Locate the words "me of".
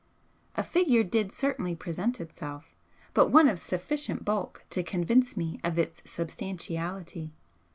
5.37-5.77